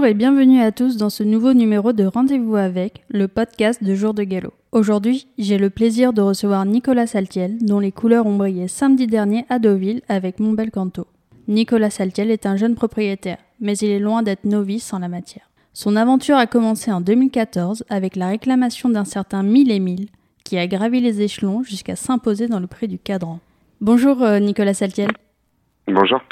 Bonjour 0.00 0.12
et 0.12 0.14
bienvenue 0.14 0.62
à 0.62 0.72
tous 0.72 0.96
dans 0.96 1.10
ce 1.10 1.22
nouveau 1.22 1.52
numéro 1.52 1.92
de 1.92 2.04
Rendez-vous 2.06 2.56
avec, 2.56 3.02
le 3.10 3.28
podcast 3.28 3.84
de 3.84 3.94
Jour 3.94 4.14
de 4.14 4.22
Galop. 4.22 4.54
Aujourd'hui, 4.72 5.26
j'ai 5.36 5.58
le 5.58 5.68
plaisir 5.68 6.14
de 6.14 6.22
recevoir 6.22 6.64
Nicolas 6.64 7.06
Saltiel, 7.06 7.58
dont 7.60 7.80
les 7.80 7.92
couleurs 7.92 8.24
ont 8.24 8.38
brillé 8.38 8.66
samedi 8.66 9.06
dernier 9.06 9.44
à 9.50 9.58
Deauville 9.58 10.00
avec 10.08 10.40
Montbel 10.40 10.70
Canto. 10.70 11.06
Nicolas 11.48 11.90
Saltiel 11.90 12.30
est 12.30 12.46
un 12.46 12.56
jeune 12.56 12.76
propriétaire, 12.76 13.36
mais 13.60 13.76
il 13.76 13.90
est 13.90 13.98
loin 13.98 14.22
d'être 14.22 14.46
novice 14.46 14.90
en 14.94 15.00
la 15.00 15.08
matière. 15.08 15.50
Son 15.74 15.96
aventure 15.96 16.38
a 16.38 16.46
commencé 16.46 16.90
en 16.90 17.02
2014 17.02 17.84
avec 17.90 18.16
la 18.16 18.28
réclamation 18.28 18.88
d'un 18.88 19.04
certain 19.04 19.42
Mille 19.42 19.70
et 19.70 19.80
Mille, 19.80 20.08
qui 20.44 20.56
a 20.56 20.66
gravi 20.66 21.02
les 21.02 21.20
échelons 21.20 21.62
jusqu'à 21.62 21.94
s'imposer 21.94 22.48
dans 22.48 22.60
le 22.60 22.68
prix 22.68 22.88
du 22.88 22.98
cadran. 22.98 23.40
Bonjour 23.82 24.22
euh, 24.22 24.38
Nicolas 24.38 24.72
Saltiel. 24.72 25.10
Bonjour. 25.86 26.22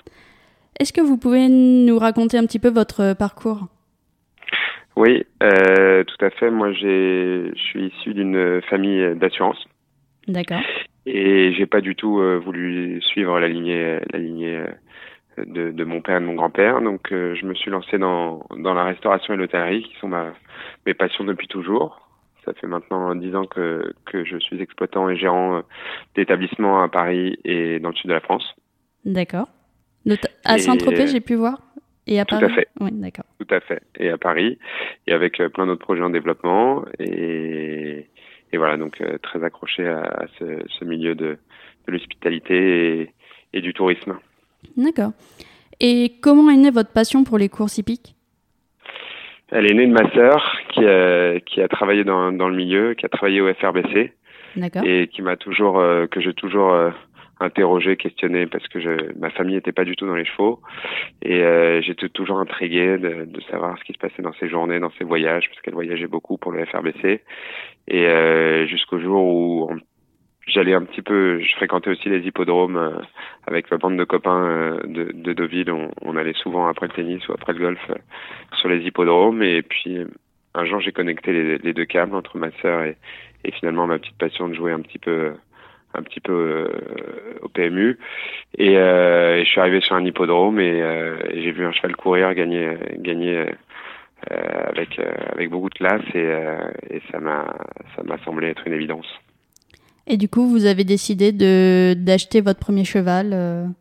Est-ce 0.79 0.93
que 0.93 1.01
vous 1.01 1.19
pouvez 1.19 1.49
nous 1.49 1.99
raconter 1.99 2.39
un 2.39 2.47
petit 2.47 2.59
peu 2.59 2.71
votre 2.71 3.15
parcours? 3.15 3.67
Oui, 4.97 5.25
euh, 5.43 6.03
tout 6.05 6.25
à 6.25 6.31
fait. 6.31 6.51
Moi, 6.51 6.73
je 6.73 7.53
suis 7.55 7.87
issu 7.87 8.15
d'une 8.15 8.61
famille 8.69 9.15
d'assurance. 9.17 9.65
D'accord. 10.27 10.61
Et 11.07 11.55
j'ai 11.55 11.67
pas 11.67 11.81
du 11.81 11.97
tout 11.97 12.21
euh, 12.21 12.39
voulu 12.39 13.01
suivre 13.01 13.41
la 13.41 13.49
lignée, 13.49 13.99
la 14.13 14.19
lignée 14.19 14.57
euh, 14.57 15.45
de, 15.45 15.71
de, 15.71 15.85
mon 15.85 16.03
père 16.03 16.19
et 16.19 16.21
de 16.21 16.27
mon 16.27 16.35
grand-père. 16.35 16.83
Donc, 16.83 17.13
euh, 17.13 17.35
je 17.35 17.47
me 17.47 17.55
suis 17.55 17.71
lancé 17.71 17.97
dans, 17.97 18.45
dans 18.59 18.75
la 18.75 18.85
restauration 18.85 19.33
et 19.33 19.37
l'hôtellerie, 19.39 19.85
qui 19.85 19.97
sont 20.01 20.09
ma, 20.09 20.35
mes 20.85 20.95
passions 20.95 21.25
depuis 21.25 21.49
toujours. 21.49 22.07
Ça 22.45 22.53
fait 22.55 22.67
maintenant 22.67 23.15
dix 23.15 23.35
ans 23.35 23.47
que, 23.47 23.93
que 24.05 24.25
je 24.25 24.37
suis 24.39 24.61
exploitant 24.61 25.09
et 25.09 25.17
gérant 25.17 25.63
d'établissements 26.15 26.83
à 26.83 26.89
Paris 26.89 27.39
et 27.45 27.79
dans 27.79 27.91
le 27.91 27.95
sud 27.95 28.09
de 28.09 28.15
la 28.15 28.21
France. 28.21 28.55
D'accord. 29.05 29.49
À 30.45 30.59
Saint-Tropez, 30.59 31.07
j'ai 31.09 31.21
pu 31.21 31.35
voir. 31.35 31.59
Et 32.07 32.19
à 32.19 32.25
Paris. 32.25 32.47
Tout 32.47 32.53
à 32.53 32.55
fait. 32.55 32.69
Oui, 32.81 32.91
d'accord. 32.93 33.27
Tout 33.39 33.55
à 33.55 33.61
fait. 33.61 33.83
Et 33.99 34.09
à 34.09 34.17
Paris. 34.17 34.59
Et 35.07 35.13
avec 35.13 35.41
euh, 35.41 35.51
plein 35.51 35.67
d'autres 35.67 35.85
projets 35.85 36.03
en 36.03 36.11
développement. 36.11 36.85
Et, 36.99 38.07
et 38.53 38.57
voilà, 38.57 38.79
donc 38.79 39.01
euh, 39.01 39.19
très 39.19 39.45
accroché 39.45 39.87
à, 39.87 40.27
ce, 40.39 40.45
ce, 40.67 40.85
milieu 40.87 41.15
de, 41.15 41.37
de 41.87 41.93
l'hospitalité 41.93 43.01
et, 43.01 43.13
et, 43.53 43.61
du 43.61 43.75
tourisme. 43.75 44.19
D'accord. 44.77 45.13
Et 45.81 46.15
comment 46.23 46.51
est 46.51 46.57
née 46.57 46.71
votre 46.71 46.93
passion 46.93 47.25
pour 47.25 47.37
les 47.37 47.51
courses 47.51 47.77
hippiques? 47.77 48.15
Elle 49.51 49.71
est 49.71 49.75
née 49.75 49.87
de 49.87 49.93
ma 49.93 50.11
sœur 50.13 50.57
qui 50.73 50.87
a, 50.87 51.41
qui 51.41 51.61
a 51.61 51.69
travaillé 51.69 52.05
dans, 52.05 52.33
dans 52.33 52.49
le 52.49 52.57
milieu, 52.57 52.95
qui 52.95 53.05
a 53.05 53.11
travaillé 53.11 53.43
au 53.43 53.53
FRBC. 53.53 54.13
D'accord. 54.57 54.83
Et 54.85 55.09
qui 55.09 55.21
m'a 55.21 55.37
toujours, 55.37 55.79
euh, 55.79 56.07
que 56.07 56.21
j'ai 56.21 56.33
toujours 56.33 56.73
interrogé, 57.41 57.97
questionné 57.97 58.47
parce 58.47 58.67
que 58.69 58.81
je, 58.81 58.91
ma 59.19 59.31
famille 59.31 59.55
n'était 59.55 59.73
pas 59.73 59.85
du 59.85 59.97
tout 59.97 60.07
dans 60.07 60.15
les 60.17 60.25
chevaux. 60.25 60.61
Et 61.23 61.43
euh, 61.43 61.81
j'étais 61.83 62.09
toujours 62.09 62.39
intrigué 62.39 62.99
de, 62.99 63.25
de, 63.25 63.41
savoir 63.43 63.79
ce 63.79 63.85
qui 63.85 63.93
se 63.93 63.99
passait 63.99 64.23
dans 64.23 64.33
ses 64.35 64.49
journées, 64.49 64.81
dans 64.81 64.93
ses 64.99 65.05
voyages 65.05 65.49
parce 65.49 65.61
qu'elle 65.61 65.75
voyageait 65.75 66.07
beaucoup 66.07 66.37
pour 66.37 66.53
le 66.53 66.65
FRBC 66.65 67.23
et 67.89 68.07
euh, 68.07 68.67
jusqu'au 68.67 68.99
jour 68.99 69.25
où 69.25 69.71
j'allais 70.49 70.75
un 70.75 70.83
petit 70.83 71.03
peu, 71.03 71.41
je 71.41 71.57
fréquentais 71.57 71.91
aussi 71.91 72.09
les 72.09 72.27
hippodromes 72.27 72.77
euh, 72.77 72.91
avec 73.47 73.71
ma 73.71 73.77
bande 73.77 73.97
de 73.97 74.05
copains 74.05 74.45
euh, 74.45 74.81
de, 74.85 75.13
de 75.13 75.33
Deauville. 75.33 75.71
On, 75.71 75.91
on, 76.03 76.17
allait 76.17 76.35
souvent 76.35 76.67
après 76.67 76.87
le 76.87 76.93
tennis 76.93 77.27
ou 77.29 77.33
après 77.33 77.53
le 77.53 77.59
golf 77.59 77.81
euh, 77.91 77.95
sur 78.57 78.69
les 78.69 78.85
hippodromes. 78.85 79.43
Et 79.43 79.63
puis 79.63 79.99
un 80.55 80.65
jour 80.65 80.81
j'ai 80.81 80.93
connecté 80.93 81.33
les, 81.33 81.59
les, 81.59 81.73
deux 81.73 81.85
câbles 81.85 82.15
entre 82.15 82.39
ma 82.39 82.51
sœur 82.63 82.83
et, 82.83 82.97
et 83.45 83.53
finalement 83.53 83.87
ma 83.87 83.99
petite 83.99 84.19
passion 84.19 84.49
de 84.49 84.55
jouer 84.55 84.73
un 84.73 84.81
petit 84.81 84.99
peu 84.99 85.33
un 85.95 86.03
petit 86.03 86.21
peu 86.21 86.33
euh, 86.33 87.39
au 87.43 87.49
PMU 87.49 87.99
et, 88.57 88.77
euh, 88.77 89.39
et, 89.39 89.45
je 89.45 89.51
suis 89.51 89.61
arrivé 89.61 89.81
sur 89.81 89.97
un 89.97 90.05
hippodrome 90.05 90.61
et, 90.61 90.83
euh, 90.83 91.17
et 91.31 91.43
j'ai 91.43 91.53
vu 91.53 91.65
un 91.65 91.73
cheval 91.73 91.97
courir 91.97 92.35
gagner 92.35 92.77
gagner 92.99 93.47
avec 94.31 95.01
avec 95.33 95.51
beaucoup 95.51 95.71
de 95.71 95.75
classe 95.75 96.03
et, 96.15 96.29
et 96.91 97.01
ça 97.11 97.21
m'a 97.21 98.19
semblé 98.25 98.49
être 98.49 98.67
une 98.67 98.75
évidence. 98.75 99.07
Et 100.07 100.17
du 100.17 100.29
coup, 100.29 100.49
vous 100.49 100.67
avez 100.67 100.85
décidé 100.85 101.33
de 101.33 101.95
d'acheter 101.95 102.41
votre 102.41 102.59
premier 102.59 102.85
cheval 102.85 103.75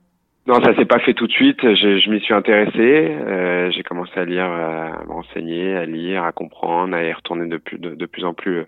non, 0.47 0.63
ça 0.63 0.73
s'est 0.75 0.85
pas 0.85 0.99
fait 0.99 1.13
tout 1.13 1.27
de 1.27 1.31
suite. 1.31 1.59
Je, 1.61 1.99
je 1.99 2.09
m'y 2.09 2.21
suis 2.21 2.33
intéressé. 2.33 2.79
Euh, 2.79 3.69
j'ai 3.71 3.83
commencé 3.83 4.17
à 4.17 4.23
lire, 4.23 4.45
à 4.45 5.03
m'enseigner, 5.05 5.75
à 5.75 5.85
lire, 5.85 6.23
à 6.23 6.31
comprendre, 6.31 6.95
à 6.95 7.03
y 7.03 7.11
retourner 7.11 7.47
de 7.47 7.57
plus, 7.57 7.77
de, 7.77 8.05
plus 8.05 8.23
en 8.23 8.33
plus 8.33 8.63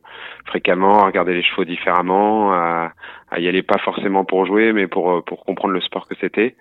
fréquemment, 0.46 1.00
à 1.00 1.06
regarder 1.06 1.34
les 1.34 1.42
chevaux 1.42 1.64
différemment, 1.64 2.52
à, 2.52 2.92
à 3.32 3.40
y 3.40 3.48
aller 3.48 3.64
pas 3.64 3.78
forcément 3.78 4.26
pour 4.26 4.46
jouer, 4.46 4.74
mais 4.74 4.88
pour 4.88 5.24
pour 5.24 5.46
comprendre 5.46 5.74
le 5.74 5.80
sport 5.80 6.06
que 6.06 6.16
c'était. 6.20 6.58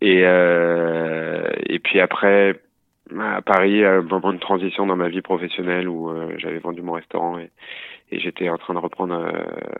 Et 0.00 0.22
euh, 0.24 1.48
et 1.66 1.78
puis 1.78 2.00
après, 2.00 2.60
à 3.18 3.42
Paris, 3.42 3.84
un 3.84 4.02
moment 4.02 4.32
de 4.32 4.38
transition 4.38 4.86
dans 4.86 4.96
ma 4.96 5.08
vie 5.08 5.22
professionnelle 5.22 5.88
où 5.88 6.10
euh, 6.10 6.34
j'avais 6.38 6.58
vendu 6.58 6.82
mon 6.82 6.92
restaurant 6.92 7.38
et, 7.38 7.50
et 8.12 8.18
j'étais 8.18 8.48
en 8.48 8.58
train 8.58 8.74
de 8.74 8.78
reprendre 8.78 9.14
euh, 9.14 9.30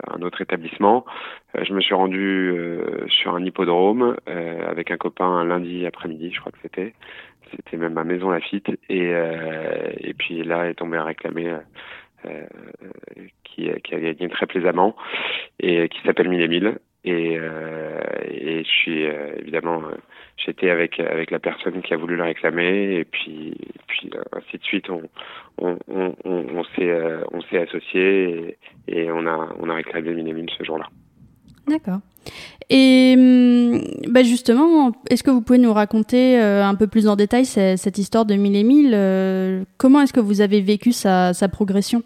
un 0.09 0.23
autre 0.23 0.41
établissement. 0.41 1.05
Euh, 1.57 1.65
je 1.65 1.73
me 1.73 1.81
suis 1.81 1.95
rendu 1.95 2.51
euh, 2.51 3.07
sur 3.09 3.35
un 3.35 3.45
hippodrome 3.45 4.17
avec 4.27 4.91
un 4.91 4.97
copain 4.97 5.27
un 5.27 5.45
lundi 5.45 5.87
après-midi, 5.87 6.31
je 6.33 6.41
crois 6.41 6.53
que 6.53 6.59
c'était. 6.63 6.95
C'était 7.51 7.77
même 7.77 7.99
à 7.99 8.05
Maison 8.05 8.31
Lafitte. 8.31 8.71
Et, 8.89 9.11
et 9.11 10.15
puis 10.15 10.45
là 10.45 10.69
est 10.69 10.75
tombé 10.75 10.99
un 10.99 11.05
réclamé 11.05 11.53
qui, 13.43 13.69
qui 13.83 13.95
a 13.95 14.01
gagné 14.01 14.29
très 14.29 14.47
plaisamment 14.47 14.95
et 15.59 15.89
qui 15.89 16.01
s'appelle 16.03 16.29
Mille 16.29 16.43
et. 16.43 16.79
Et, 17.05 17.35
et 17.35 18.63
je 18.63 18.69
suis 18.69 19.05
évidemment 19.39 19.81
j'étais 20.37 20.69
avec 20.69 21.01
avec 21.01 21.31
la 21.31 21.39
personne 21.39 21.81
qui 21.81 21.95
a 21.95 21.97
voulu 21.97 22.17
le 22.17 22.25
réclamer 22.25 22.97
et 22.97 23.05
puis 23.05 23.55
puis 23.87 24.11
ainsi 24.33 24.59
de 24.59 24.63
suite 24.63 24.91
on 24.91 25.03
on 25.59 25.79
on, 25.89 26.15
on, 26.25 26.65
s'est 26.77 26.95
on 27.33 27.41
s'est 27.43 27.59
associé 27.59 28.59
et, 28.87 29.05
et, 29.05 29.11
on 29.11 29.27
a 29.27 29.49
on 29.59 29.71
a 29.71 29.75
réclamé 29.75 30.13
Minemine 30.13 30.49
ce 30.59 30.63
jour-là. 30.63 30.89
D'accord. 31.67 32.01
Et 32.69 33.15
bah 34.09 34.23
justement, 34.23 34.93
est-ce 35.09 35.23
que 35.23 35.31
vous 35.31 35.41
pouvez 35.41 35.59
nous 35.59 35.73
raconter 35.73 36.39
un 36.39 36.75
peu 36.75 36.87
plus 36.87 37.09
en 37.09 37.17
détail 37.17 37.45
cette 37.47 37.99
histoire 37.99 38.27
de 38.27 38.35
Mille 38.35 38.57
et 38.57 38.65
Mille 38.65 39.67
Comment 39.79 40.03
est-ce 40.03 40.13
que 40.13 40.21
vous 40.21 40.41
avez 40.41 40.61
vécu 40.61 40.93
sa, 40.93 41.33
sa 41.33 41.49
progression? 41.49 42.03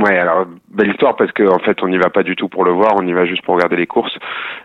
Ouais, 0.00 0.16
alors 0.16 0.46
belle 0.70 0.90
histoire 0.90 1.14
parce 1.16 1.30
qu'en 1.32 1.56
en 1.56 1.58
fait 1.58 1.82
on 1.82 1.88
n'y 1.88 1.98
va 1.98 2.08
pas 2.08 2.22
du 2.22 2.34
tout 2.34 2.48
pour 2.48 2.64
le 2.64 2.70
voir, 2.70 2.94
on 2.96 3.06
y 3.06 3.12
va 3.12 3.26
juste 3.26 3.44
pour 3.44 3.54
regarder 3.54 3.76
les 3.76 3.86
courses 3.86 4.16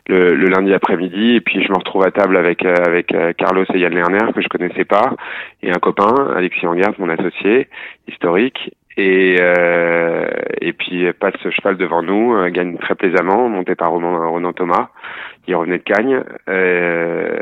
le, 0.07 0.33
le 0.33 0.47
lundi 0.47 0.73
après-midi. 0.73 1.35
Et 1.35 1.41
puis 1.41 1.61
je 1.61 1.69
me 1.71 1.77
retrouve 1.77 2.05
à 2.05 2.11
table 2.11 2.37
avec 2.37 2.63
euh, 2.63 2.75
avec 2.85 3.13
euh, 3.13 3.33
Carlos 3.33 3.65
et 3.73 3.79
Yann 3.79 3.93
Lerner 3.93 4.31
que 4.33 4.41
je 4.41 4.47
connaissais 4.47 4.85
pas 4.85 5.13
et 5.61 5.71
un 5.71 5.79
copain 5.79 6.33
Alexis 6.35 6.65
Angard, 6.67 6.93
mon 6.99 7.09
associé 7.09 7.67
historique. 8.07 8.71
Et 8.97 9.35
euh, 9.41 10.25
et 10.61 10.71
puis 10.71 11.11
passe 11.13 11.33
ce 11.43 11.49
cheval 11.49 11.75
devant 11.75 12.01
nous, 12.01 12.33
euh, 12.33 12.49
gagne 12.49 12.77
très 12.77 12.95
plaisamment, 12.95 13.49
monté 13.49 13.75
par 13.75 13.91
Ronan, 13.91 14.29
Ronan 14.31 14.53
Thomas, 14.53 14.87
il 15.47 15.55
revenait 15.55 15.79
de 15.79 15.83
Cagnes. 15.83 16.23
Euh, 16.47 17.35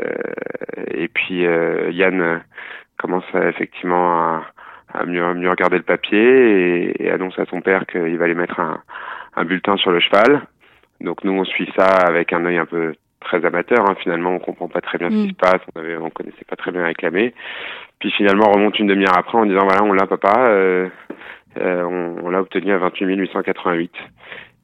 et 0.90 1.06
puis 1.06 1.46
Yann 1.92 2.42
commence 2.96 3.24
effectivement 3.34 4.14
à 4.14 4.42
à 4.94 5.04
mieux, 5.04 5.34
mieux 5.34 5.50
regarder 5.50 5.76
le 5.76 5.82
papier 5.82 6.18
et, 6.18 7.04
et, 7.04 7.10
annonce 7.10 7.38
à 7.38 7.44
son 7.46 7.60
père 7.60 7.86
qu'il 7.86 8.16
va 8.16 8.24
aller 8.24 8.34
mettre 8.34 8.60
un, 8.60 8.80
un, 9.36 9.44
bulletin 9.44 9.76
sur 9.76 9.90
le 9.90 10.00
cheval. 10.00 10.42
Donc 11.00 11.24
nous 11.24 11.32
on 11.32 11.44
suit 11.44 11.70
ça 11.76 11.86
avec 12.06 12.32
un 12.32 12.44
œil 12.46 12.58
un 12.58 12.66
peu 12.66 12.94
très 13.20 13.44
amateur. 13.44 13.88
Hein. 13.88 13.96
Finalement 14.00 14.30
on 14.30 14.38
comprend 14.38 14.68
pas 14.68 14.80
très 14.80 14.98
bien 14.98 15.10
ce 15.10 15.14
qui 15.14 15.30
se 15.30 15.34
passe, 15.34 15.60
on 15.74 15.80
avait, 15.80 15.96
on 15.96 16.10
connaissait 16.10 16.44
pas 16.48 16.56
très 16.56 16.70
bien 16.70 16.84
réclamer. 16.84 17.34
Puis 17.98 18.10
finalement 18.12 18.48
on 18.48 18.52
remonte 18.52 18.78
une 18.78 18.86
demi-heure 18.86 19.18
après 19.18 19.38
en 19.38 19.46
disant 19.46 19.64
voilà 19.64 19.82
on 19.82 19.92
l'a 19.92 20.06
papa, 20.06 20.48
euh, 20.48 20.88
euh, 21.58 21.82
on, 21.82 22.26
on 22.26 22.30
l'a 22.30 22.40
obtenu 22.40 22.72
à 22.72 22.78
28 22.78 23.16
888. 23.16 23.92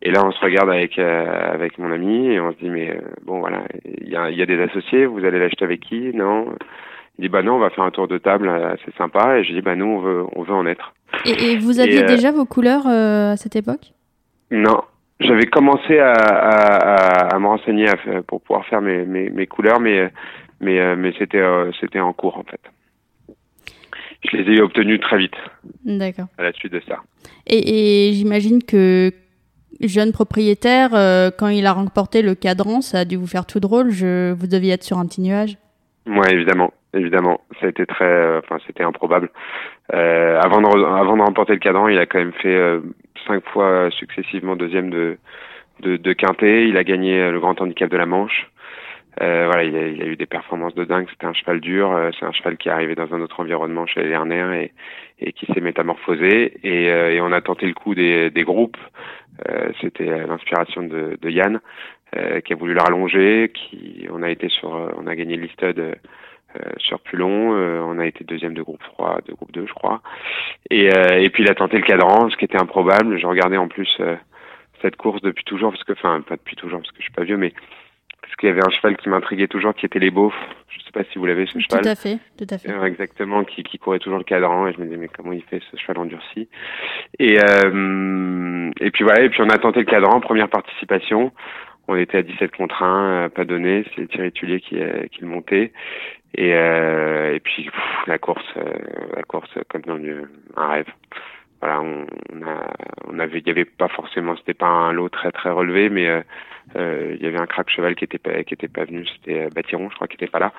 Et 0.02 0.10
là, 0.10 0.24
on 0.24 0.32
se 0.32 0.40
regarde 0.40 0.70
avec 0.70 0.98
euh, 0.98 1.52
avec 1.52 1.78
mon 1.78 1.92
ami 1.92 2.28
et 2.28 2.40
on 2.40 2.52
se 2.52 2.58
dit 2.58 2.70
mais 2.70 2.90
euh, 2.90 3.00
bon 3.22 3.40
voilà, 3.40 3.64
il 3.84 4.08
y 4.08 4.16
a, 4.16 4.30
y 4.30 4.40
a 4.40 4.46
des 4.46 4.60
associés, 4.62 5.04
vous 5.04 5.24
allez 5.24 5.38
l'acheter 5.38 5.64
avec 5.64 5.80
qui? 5.80 6.12
Non. 6.14 6.46
Il 7.20 7.24
dit 7.24 7.28
bah 7.28 7.42
non, 7.42 7.56
on 7.56 7.58
va 7.58 7.68
faire 7.68 7.84
un 7.84 7.90
tour 7.90 8.08
de 8.08 8.16
table 8.16 8.48
assez 8.48 8.90
sympa. 8.96 9.36
Et 9.36 9.44
je 9.44 9.52
dis 9.52 9.60
bah 9.60 9.76
nous 9.76 9.84
on 9.84 10.00
veut 10.00 10.24
on 10.34 10.42
veut 10.42 10.54
en 10.54 10.64
être. 10.64 10.94
Et, 11.26 11.52
et 11.52 11.58
vous 11.58 11.78
aviez 11.78 11.98
et, 11.98 12.04
euh, 12.04 12.06
déjà 12.06 12.32
vos 12.32 12.46
couleurs 12.46 12.86
euh, 12.86 13.32
à 13.32 13.36
cette 13.36 13.56
époque? 13.56 13.92
Non, 14.50 14.80
j'avais 15.20 15.44
commencé 15.44 15.98
à, 15.98 16.12
à, 16.12 17.34
à, 17.34 17.38
me 17.38 17.46
renseigner 17.46 17.88
pour 18.26 18.40
pouvoir 18.40 18.64
faire 18.64 18.80
mes, 18.80 19.04
mes, 19.04 19.28
mes 19.28 19.46
couleurs, 19.46 19.80
mais 19.80 20.10
mais 20.60 20.80
euh, 20.80 20.96
mais 20.96 21.12
c'était 21.18 21.44
c'était 21.78 22.00
en 22.00 22.14
cours 22.14 22.38
en 22.38 22.44
fait. 22.44 22.60
Je 24.22 24.38
les 24.38 24.56
ai 24.56 24.62
obtenus 24.62 25.00
très 25.00 25.18
vite. 25.18 25.36
D'accord. 25.84 26.26
À 26.38 26.44
la 26.44 26.52
suite 26.52 26.72
de 26.72 26.80
ça. 26.88 27.00
Et, 27.46 28.08
et 28.08 28.12
j'imagine 28.14 28.62
que 28.62 29.12
jeune 29.80 30.12
propriétaire, 30.12 30.94
euh, 30.94 31.30
quand 31.36 31.48
il 31.48 31.66
a 31.66 31.72
remporté 31.74 32.22
le 32.22 32.34
cadran, 32.34 32.80
ça 32.80 33.00
a 33.00 33.04
dû 33.04 33.16
vous 33.16 33.26
faire 33.26 33.44
tout 33.46 33.60
drôle. 33.60 33.90
Je, 33.90 34.32
vous 34.32 34.46
deviez 34.46 34.72
être 34.72 34.84
sur 34.84 34.98
un 34.98 35.06
petit 35.06 35.20
nuage. 35.20 35.58
Ouais, 36.06 36.32
évidemment, 36.32 36.72
évidemment. 36.94 37.40
Ça 37.60 37.70
très, 37.72 38.04
euh, 38.04 38.40
enfin, 38.40 38.58
c'était 38.66 38.82
improbable. 38.82 39.30
Euh, 39.94 40.38
avant 40.40 40.60
de, 40.60 40.66
avant 40.66 41.16
de 41.16 41.22
remporter 41.22 41.52
le 41.52 41.58
cadran, 41.58 41.88
il 41.88 41.98
a 41.98 42.06
quand 42.06 42.18
même 42.18 42.32
fait 42.32 42.54
euh, 42.54 42.80
cinq 43.26 43.44
fois 43.48 43.90
successivement 43.90 44.56
deuxième 44.56 44.90
de, 44.90 45.18
de, 45.80 45.96
de 45.96 46.12
quintet. 46.12 46.68
Il 46.68 46.76
a 46.76 46.84
gagné 46.84 47.30
le 47.30 47.40
grand 47.40 47.60
handicap 47.60 47.90
de 47.90 47.96
la 47.96 48.06
Manche. 48.06 48.50
Euh, 49.20 49.46
voilà, 49.46 49.64
il 49.64 49.76
a, 49.76 49.86
il 49.88 50.02
a, 50.02 50.06
eu 50.06 50.16
des 50.16 50.26
performances 50.26 50.74
de 50.74 50.84
dingue. 50.84 51.06
C'était 51.10 51.26
un 51.26 51.32
cheval 51.32 51.60
dur. 51.60 51.92
Euh, 51.92 52.10
c'est 52.18 52.24
un 52.24 52.32
cheval 52.32 52.56
qui 52.56 52.68
est 52.68 52.72
arrivé 52.72 52.94
dans 52.94 53.12
un 53.12 53.20
autre 53.20 53.40
environnement 53.40 53.86
chez 53.86 54.02
Lerner 54.02 54.70
et, 55.20 55.26
et 55.26 55.32
qui 55.32 55.46
s'est 55.46 55.60
métamorphosé. 55.60 56.54
Et, 56.62 56.90
euh, 56.90 57.12
et, 57.12 57.20
on 57.20 57.32
a 57.32 57.40
tenté 57.40 57.66
le 57.66 57.74
coup 57.74 57.94
des, 57.94 58.30
des 58.30 58.44
groupes. 58.44 58.78
Euh, 59.48 59.70
C'était 59.80 60.26
l'inspiration 60.26 60.82
de, 60.82 61.18
de, 61.20 61.30
Yann 61.30 61.60
qui 62.44 62.52
a 62.52 62.56
voulu 62.56 62.74
le 62.74 62.80
rallonger. 62.80 63.50
Qui, 63.54 64.08
on 64.10 64.22
a 64.22 64.30
été 64.30 64.48
sur, 64.48 64.70
on 64.96 65.06
a 65.06 65.14
gagné 65.14 65.36
l'Istud 65.36 65.80
sur 66.78 67.00
plus 67.00 67.18
long. 67.18 67.50
on 67.50 67.98
a 67.98 68.06
été 68.06 68.24
deuxième 68.24 68.54
de 68.54 68.62
groupe 68.62 68.82
3, 68.82 69.20
de 69.26 69.32
groupe 69.32 69.52
2, 69.52 69.66
je 69.66 69.72
crois. 69.72 70.02
Et, 70.70 70.86
et 70.86 71.30
puis 71.30 71.42
il 71.42 71.50
a 71.50 71.54
tenté 71.54 71.76
le 71.76 71.84
cadran, 71.84 72.28
ce 72.30 72.36
qui 72.36 72.44
était 72.44 72.60
improbable. 72.60 73.18
Je 73.18 73.26
regardais 73.26 73.56
en 73.56 73.68
plus 73.68 74.00
cette 74.82 74.96
course 74.96 75.20
depuis 75.22 75.44
toujours, 75.44 75.72
parce 75.72 75.84
que, 75.84 75.92
enfin, 75.92 76.20
pas 76.22 76.36
depuis 76.36 76.56
toujours, 76.56 76.80
parce 76.80 76.90
que 76.90 76.98
je 76.98 77.04
suis 77.04 77.12
pas 77.12 77.24
vieux, 77.24 77.36
mais 77.36 77.52
parce 78.22 78.36
qu'il 78.36 78.48
y 78.48 78.52
avait 78.52 78.64
un 78.64 78.70
cheval 78.70 78.96
qui 78.96 79.08
m'intriguait 79.08 79.48
toujours, 79.48 79.74
qui 79.74 79.86
était 79.86 79.98
les 79.98 80.10
beaufs. 80.10 80.34
Je 80.68 80.78
sais 80.80 80.92
pas 80.92 81.04
si 81.10 81.18
vous 81.18 81.26
l'avez 81.26 81.46
ce 81.46 81.58
cheval. 81.58 81.82
Tout 81.82 81.88
à 81.88 81.94
fait, 81.94 82.18
tout 82.38 82.46
à 82.48 82.58
fait. 82.58 82.70
Euh, 82.70 82.84
exactement, 82.84 83.44
qui, 83.44 83.62
qui 83.62 83.78
courait 83.78 83.98
toujours 83.98 84.18
le 84.18 84.24
cadran 84.24 84.66
et 84.66 84.72
je 84.72 84.78
me 84.78 84.84
disais 84.84 84.96
mais 84.96 85.08
comment 85.08 85.32
il 85.32 85.42
fait 85.42 85.60
ce 85.70 85.76
cheval 85.76 85.98
endurci? 85.98 86.48
Et 87.18 87.38
euh, 87.38 88.70
et 88.80 88.90
puis 88.90 89.04
voilà, 89.04 89.22
et 89.22 89.30
puis 89.30 89.42
on 89.42 89.48
a 89.48 89.58
tenté 89.58 89.80
le 89.80 89.86
cadran, 89.86 90.20
première 90.20 90.48
participation. 90.48 91.32
On 91.88 91.96
était 91.96 92.18
à 92.18 92.22
17 92.22 92.54
contre 92.54 92.84
1, 92.84 93.04
euh, 93.04 93.28
pas 93.28 93.44
donné, 93.44 93.84
c'est 93.96 94.08
Thierry 94.08 94.30
Tullier 94.30 94.60
qui, 94.60 94.80
euh, 94.80 95.08
qui 95.10 95.22
le 95.22 95.26
montait. 95.26 95.72
Et, 96.34 96.54
euh, 96.54 97.34
et 97.34 97.40
puis 97.40 97.68
la 98.06 98.18
course, 98.18 98.54
la 99.14 99.22
course 99.22 99.50
comme 99.68 99.82
dans 99.82 99.98
un 100.56 100.68
rêve 100.68 100.86
voilà, 101.60 101.80
on, 101.82 102.06
on, 102.32 102.46
a, 102.46 102.72
on 103.06 103.18
avait, 103.18 103.40
il 103.40 103.46
y 103.46 103.50
avait 103.50 103.64
pas 103.66 103.88
forcément, 103.88 104.36
c'était 104.36 104.54
pas 104.54 104.66
un 104.66 104.92
lot 104.92 105.08
très 105.10 105.30
très 105.30 105.50
relevé, 105.50 105.90
mais 105.90 106.08
euh, 106.08 106.22
euh, 106.76 107.16
il 107.18 107.22
y 107.22 107.26
avait 107.26 107.40
un 107.40 107.46
crack 107.46 107.68
cheval 107.68 107.94
qui 107.94 108.04
était 108.04 108.18
pas, 108.18 108.42
qui 108.44 108.54
était 108.54 108.68
pas 108.68 108.84
venu, 108.84 109.06
c'était 109.06 109.42
euh, 109.42 109.48
Batiron, 109.54 109.90
je 109.90 109.94
crois, 109.94 110.08
qui 110.08 110.14
était 110.14 110.26
pas 110.26 110.38
là. 110.38 110.52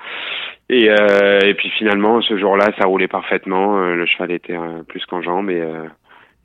Et, 0.68 0.90
euh, 0.90 1.40
et 1.40 1.54
puis 1.54 1.70
finalement, 1.70 2.20
ce 2.22 2.38
jour-là, 2.38 2.72
ça 2.78 2.86
roulait 2.86 3.08
parfaitement. 3.08 3.78
Euh, 3.78 3.96
le 3.96 4.06
cheval 4.06 4.30
était 4.30 4.56
plus 4.88 5.04
qu'en 5.06 5.22
jambes 5.22 5.50
et, 5.50 5.64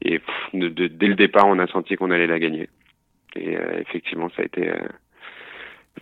et 0.01 0.21
de, 0.53 0.69
de, 0.69 0.87
dès 0.87 1.07
le 1.07 1.15
départ, 1.15 1.47
on 1.47 1.59
a 1.59 1.67
senti 1.67 1.95
qu'on 1.95 2.11
allait 2.11 2.27
la 2.27 2.39
gagner. 2.39 2.67
Et 3.35 3.55
effectivement, 3.79 4.29
ça 4.35 4.41
a 4.41 4.45
été, 4.45 4.71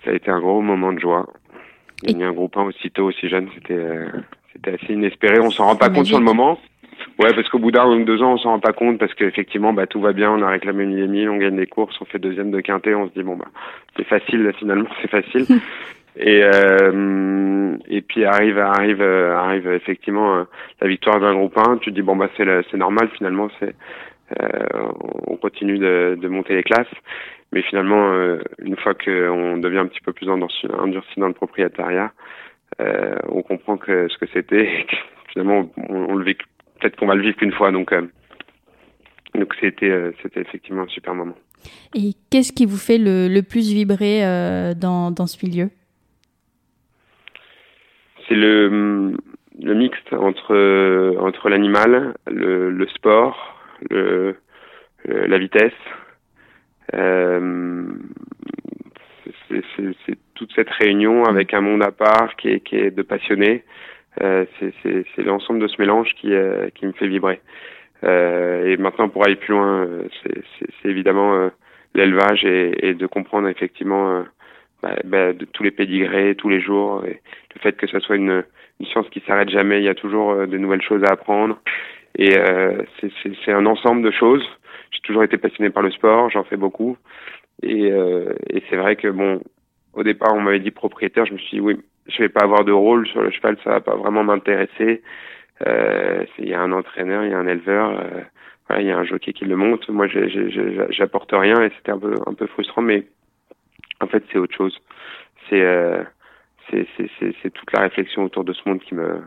ça 0.03 0.11
a 0.11 0.13
été 0.13 0.31
un 0.31 0.39
gros 0.39 0.61
moment 0.61 0.93
de 0.93 0.99
joie. 0.99 1.27
Gagner 2.05 2.25
un 2.25 2.33
groupe 2.33 2.55
1 2.55 2.63
aussitôt, 2.63 3.05
aussi 3.05 3.27
jeune, 3.29 3.49
c'était, 3.55 3.85
c'était 4.53 4.73
assez 4.73 4.93
inespéré. 4.93 5.39
On 5.39 5.49
s'en 5.49 5.65
rend 5.65 5.75
pas 5.75 5.89
compte 5.89 6.05
sur 6.05 6.19
le 6.19 6.25
moment. 6.25 6.59
Ouais, 7.19 7.33
parce 7.33 7.47
qu'au 7.49 7.59
bout 7.59 7.71
d'un 7.71 7.85
ou 7.87 8.03
deux 8.03 8.21
ans, 8.21 8.33
on 8.33 8.37
s'en 8.37 8.49
rend 8.49 8.59
pas 8.59 8.73
compte 8.73 8.97
parce 8.97 9.13
qu'effectivement, 9.13 9.71
bah, 9.71 9.87
tout 9.87 10.01
va 10.01 10.11
bien, 10.11 10.31
on 10.31 10.41
a 10.41 10.49
réclamé 10.49 10.85
mille, 10.85 11.29
on 11.29 11.37
gagne 11.37 11.55
des 11.55 11.67
courses, 11.67 11.95
on 12.01 12.05
fait 12.05 12.19
deuxième 12.19 12.51
de 12.51 12.59
quintet, 12.59 12.93
on 12.93 13.07
se 13.07 13.13
dit 13.13 13.23
bon 13.23 13.37
bah 13.37 13.47
c'est 13.95 14.05
facile 14.05 14.51
finalement, 14.57 14.89
c'est 15.01 15.09
facile. 15.09 15.45
et 16.17 16.41
euh, 16.43 17.77
et 17.87 18.01
puis 18.01 18.25
arrive 18.25 18.59
arrive 18.59 19.01
euh, 19.01 19.37
arrive 19.37 19.67
effectivement 19.67 20.35
euh, 20.35 20.43
la 20.81 20.87
victoire 20.87 21.19
d'un 21.19 21.35
groupe 21.35 21.57
1, 21.57 21.77
tu 21.77 21.91
te 21.91 21.95
dis 21.95 22.01
bon 22.01 22.17
bah 22.17 22.29
c'est 22.35 22.45
c'est 22.69 22.77
normal 22.77 23.09
finalement, 23.15 23.47
c'est 23.59 23.75
euh, 24.41 24.91
on 25.27 25.37
continue 25.37 25.77
de, 25.77 26.17
de 26.19 26.27
monter 26.27 26.55
les 26.55 26.63
classes. 26.63 26.87
Mais 27.55 27.61
finalement, 27.61 28.11
euh, 28.11 28.39
une 28.59 28.75
fois 28.75 28.93
qu'on 28.93 29.57
devient 29.57 29.77
un 29.77 29.87
petit 29.87 30.01
peu 30.01 30.11
plus 30.11 30.29
endurci, 30.29 30.67
dans 31.17 31.27
le 31.27 31.33
propriétariat, 31.33 32.11
on 33.29 33.41
comprend 33.43 33.77
que 33.77 34.09
ce 34.09 34.17
que 34.17 34.25
c'était, 34.33 34.85
finalement, 35.31 35.71
on, 35.89 35.95
on 36.09 36.15
le 36.15 36.25
vit 36.25 36.35
peut-être 36.35 36.97
qu'on 36.97 37.07
va 37.07 37.15
le 37.15 37.21
vivre 37.21 37.37
qu'une 37.37 37.53
fois. 37.53 37.71
Donc, 37.71 37.93
euh, 37.93 38.01
donc 39.35 39.55
c'était, 39.61 39.89
euh, 39.89 40.11
c'était 40.21 40.41
effectivement 40.41 40.81
un 40.81 40.87
super 40.87 41.15
moment. 41.15 41.37
Et 41.95 42.11
qu'est-ce 42.29 42.51
qui 42.51 42.65
vous 42.65 42.77
fait 42.77 42.97
le, 42.97 43.29
le 43.29 43.41
plus 43.41 43.71
vibrer 43.71 44.19
dans, 44.75 45.11
dans 45.11 45.25
ce 45.25 45.43
milieu? 45.43 45.69
C'est 48.27 48.35
le, 48.35 49.15
le 49.61 49.73
mixte 49.73 50.11
entre, 50.11 51.15
entre 51.19 51.47
l'animal, 51.47 52.15
le, 52.27 52.69
le 52.69 52.87
sport, 52.89 53.57
le, 53.89 54.35
la 55.05 55.37
vitesse. 55.37 55.71
Euh, 56.93 57.83
c'est, 59.49 60.17
toute 60.35 60.51
cette 60.53 60.69
réunion 60.69 61.23
avec 61.23 61.53
un 61.53 61.61
monde 61.61 61.83
à 61.83 61.91
part 61.91 62.35
qui 62.35 62.49
est, 62.49 62.59
qui 62.59 62.75
est 62.75 62.91
de 62.91 63.01
passionnés. 63.01 63.63
Euh, 64.21 64.45
c'est 64.59 65.23
l'ensemble 65.23 65.59
de 65.59 65.67
ce 65.67 65.75
mélange 65.79 66.09
qui, 66.15 66.33
euh, 66.33 66.69
qui 66.75 66.85
me 66.85 66.91
fait 66.93 67.07
vibrer. 67.07 67.41
Euh, 68.03 68.65
et 68.65 68.77
maintenant, 68.77 69.09
pour 69.09 69.25
aller 69.25 69.35
plus 69.35 69.53
loin, 69.53 69.87
c'est 70.23 70.89
évidemment 70.89 71.49
l'élevage 71.93 72.43
et, 72.45 72.89
et, 72.89 72.93
de 72.93 73.07
comprendre 73.07 73.47
effectivement 73.47 74.23
bah, 74.83 74.95
bah, 75.05 75.33
de 75.33 75.45
tous 75.45 75.63
les 75.63 75.71
pédigrés, 75.71 76.35
tous 76.35 76.49
les 76.49 76.61
jours, 76.61 77.03
et 77.05 77.21
le 77.55 77.61
fait 77.61 77.77
que 77.77 77.87
ce 77.87 77.99
soit 77.99 78.17
une, 78.17 78.43
une 78.79 78.85
science 78.87 79.09
qui 79.09 79.21
s'arrête 79.25 79.49
jamais, 79.49 79.79
il 79.79 79.85
y 79.85 79.89
a 79.89 79.95
toujours 79.95 80.35
de 80.35 80.57
nouvelles 80.57 80.81
choses 80.81 81.03
à 81.05 81.13
apprendre. 81.13 81.59
Et 82.17 82.37
euh, 82.37 82.81
c'est 83.45 83.51
un 83.51 83.65
ensemble 83.65 84.01
de 84.01 84.11
choses. 84.11 84.45
J'ai 84.95 85.01
toujours 85.01 85.23
été 85.23 85.37
passionné 85.37 85.69
par 85.69 85.83
le 85.83 85.91
sport, 85.91 86.29
j'en 86.29 86.43
fais 86.43 86.57
beaucoup. 86.57 86.97
Et, 87.61 87.91
euh, 87.91 88.33
et 88.49 88.63
c'est 88.69 88.77
vrai 88.77 88.95
que 88.95 89.09
bon, 89.09 89.41
au 89.93 90.03
départ, 90.03 90.33
on 90.33 90.41
m'avait 90.41 90.59
dit 90.59 90.71
propriétaire, 90.71 91.25
je 91.25 91.33
me 91.33 91.37
suis 91.37 91.57
dit 91.57 91.61
oui, 91.61 91.77
je 92.07 92.17
vais 92.19 92.29
pas 92.29 92.43
avoir 92.43 92.63
de 92.63 92.71
rôle 92.71 93.07
sur 93.07 93.21
le 93.21 93.31
cheval, 93.31 93.57
ça 93.63 93.71
va 93.71 93.81
pas 93.81 93.95
vraiment 93.95 94.23
m'intéresser. 94.23 95.01
Euh, 95.65 96.25
il 96.37 96.49
y 96.49 96.53
a 96.53 96.61
un 96.61 96.71
entraîneur, 96.71 97.23
il 97.23 97.31
y 97.31 97.33
a 97.33 97.39
un 97.39 97.47
éleveur, 97.47 97.99
euh, 97.99 98.21
voilà, 98.67 98.81
il 98.81 98.87
y 98.87 98.91
a 98.91 98.97
un 98.97 99.05
jockey 99.05 99.33
qui 99.33 99.45
le 99.45 99.55
monte. 99.55 99.87
Moi, 99.89 100.07
j'apporte 100.89 101.31
rien 101.31 101.61
et 101.61 101.71
c'était 101.77 101.91
un 101.91 101.99
peu 101.99 102.15
un 102.25 102.33
peu 102.33 102.47
frustrant, 102.47 102.81
mais 102.81 103.05
en 104.01 104.07
fait, 104.07 104.23
c'est 104.31 104.37
autre 104.37 104.55
chose. 104.55 104.77
C'est 105.49 105.61
euh, 105.61 106.03
c'est 106.71 107.51
toute 107.53 107.71
la 107.73 107.81
réflexion 107.81 108.23
autour 108.23 108.43
de 108.43 108.53
ce 108.53 108.67
monde 108.67 108.79
qui 108.81 108.95
me 108.95 109.21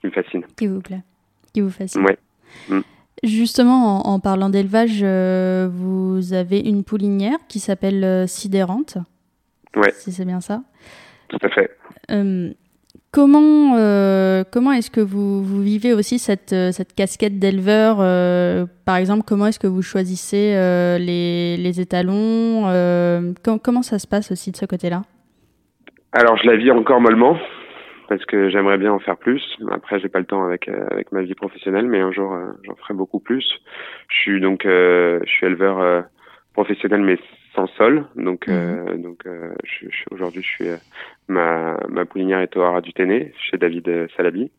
qui 0.00 0.06
me 0.06 0.12
fascine. 0.12 0.44
Qui 0.56 0.66
vous 0.66 0.80
plaît, 0.80 1.02
qui 1.52 1.60
vous 1.60 1.70
fascine. 1.70 2.04
Ouais. 2.04 2.18
Mm. 2.68 2.80
Justement, 3.22 4.04
en, 4.04 4.14
en 4.14 4.20
parlant 4.20 4.48
d'élevage, 4.50 5.00
euh, 5.02 5.68
vous 5.72 6.32
avez 6.32 6.58
une 6.58 6.82
poulinière 6.82 7.38
qui 7.48 7.60
s'appelle 7.60 8.02
euh, 8.02 8.26
Sidérante. 8.26 8.98
Ouais. 9.76 9.92
Si 9.94 10.10
c'est 10.10 10.24
bien 10.24 10.40
ça. 10.40 10.62
Tout 11.28 11.38
à 11.42 11.48
fait. 11.48 11.70
Euh, 12.10 12.52
comment 13.12 13.76
euh, 13.76 14.42
comment 14.50 14.72
est-ce 14.72 14.90
que 14.90 15.00
vous, 15.00 15.42
vous 15.42 15.62
vivez 15.62 15.92
aussi 15.92 16.18
cette, 16.18 16.54
cette 16.72 16.94
casquette 16.94 17.38
d'éleveur 17.38 17.98
Par 18.84 18.96
exemple, 18.96 19.22
comment 19.24 19.46
est-ce 19.46 19.60
que 19.60 19.68
vous 19.68 19.82
choisissez 19.82 20.52
les, 20.98 21.56
les 21.56 21.80
étalons 21.80 22.62
com 23.42 23.58
Comment 23.62 23.82
ça 23.82 23.98
se 23.98 24.06
passe 24.06 24.32
aussi 24.32 24.50
de 24.50 24.56
ce 24.56 24.66
côté-là? 24.66 25.02
Alors, 26.12 26.36
je 26.36 26.46
la 26.46 26.56
vis 26.56 26.70
encore 26.70 27.00
mollement 27.00 27.38
parce 28.16 28.26
que 28.26 28.48
j'aimerais 28.48 28.78
bien 28.78 28.92
en 28.92 28.98
faire 28.98 29.16
plus. 29.16 29.42
Après, 29.70 30.00
j'ai 30.00 30.08
pas 30.08 30.18
le 30.18 30.24
temps 30.26 30.44
avec 30.44 30.68
avec 30.68 31.12
ma 31.12 31.22
vie 31.22 31.34
professionnelle, 31.34 31.86
mais 31.86 32.00
un 32.00 32.12
jour, 32.12 32.36
j'en 32.64 32.74
ferai 32.76 32.94
beaucoup 32.94 33.20
plus. 33.20 33.44
Je 34.08 34.16
suis 34.20 34.40
donc 34.40 34.62
je 34.64 35.20
suis 35.26 35.46
éleveur 35.46 36.04
professionnel, 36.52 37.02
mais 37.02 37.18
sans 37.54 37.66
sol. 37.78 38.06
Donc, 38.16 38.46
mmh. 38.46 38.52
euh, 38.52 38.96
donc 38.96 39.26
euh, 39.26 39.52
je, 39.64 39.86
je, 39.90 40.04
aujourd'hui, 40.10 40.42
je 40.42 40.48
suis 40.48 40.68
euh, 40.68 40.76
ma, 41.28 41.78
ma 41.88 42.04
poulinière 42.04 42.40
est 42.40 42.56
au 42.56 42.62
Haras 42.62 42.80
du 42.80 42.92
Téné, 42.92 43.32
chez 43.38 43.58
David 43.58 44.08
Salabi. 44.16 44.50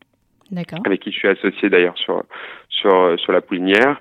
Avec 0.84 1.00
qui 1.00 1.12
je 1.12 1.18
suis 1.18 1.28
associé 1.28 1.68
d'ailleurs 1.68 1.96
sur 1.98 2.22
sur 2.68 3.18
sur 3.18 3.32
la 3.32 3.40
poulinière. 3.40 4.00